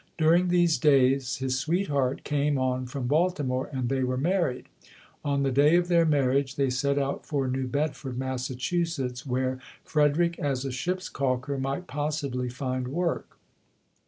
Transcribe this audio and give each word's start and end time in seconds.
During 0.17 0.47
these 0.47 0.79
days 0.79 1.35
his 1.35 1.59
sweetheart 1.59 2.23
came 2.23 2.57
on 2.57 2.87
from 2.87 3.05
Baltimore 3.05 3.69
and 3.71 3.87
they 3.87 4.03
were 4.03 4.17
married. 4.17 4.65
On 5.23 5.43
the 5.43 5.51
day 5.51 5.75
of 5.75 5.89
their 5.89 6.07
mar 6.07 6.23
riage 6.23 6.55
they 6.55 6.71
set 6.71 6.97
out 6.97 7.23
for 7.23 7.47
New 7.47 7.67
Bedford, 7.67 8.17
Massachu 8.17 8.83
setts, 8.87 9.27
where 9.27 9.59
Frederick 9.83 10.39
as 10.39 10.65
a 10.65 10.71
ship's 10.71 11.07
calker 11.07 11.59
might 11.59 11.85
possibly 11.85 12.49
find 12.49 12.87
work. 12.87 13.37